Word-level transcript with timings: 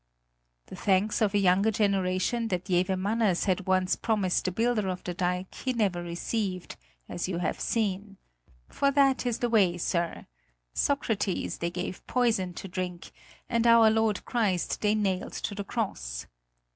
"The 0.65 0.75
thanks 0.75 1.21
of 1.21 1.35
a 1.35 1.37
younger 1.37 1.69
generation 1.69 2.47
that 2.47 2.65
Jewe 2.65 2.97
Manners 2.97 3.43
had 3.43 3.67
once 3.67 3.95
promised 3.95 4.45
the 4.45 4.51
builder 4.51 4.87
of 4.87 5.03
the 5.03 5.13
dike 5.13 5.53
he 5.53 5.73
never 5.73 6.01
received, 6.01 6.75
as 7.07 7.27
you 7.27 7.37
have 7.37 7.59
seen. 7.59 8.17
For 8.67 8.89
that 8.89 9.27
is 9.27 9.37
the 9.37 9.49
way, 9.51 9.77
sir: 9.77 10.25
Socrates 10.73 11.59
they 11.59 11.69
gave 11.69 12.07
poison 12.07 12.55
to 12.55 12.67
drink, 12.67 13.11
and 13.47 13.67
our 13.67 13.91
Lord 13.91 14.25
Christ 14.25 14.81
they 14.81 14.95
nailed 14.95 15.33
to 15.33 15.53
the 15.53 15.63
cross. 15.63 16.25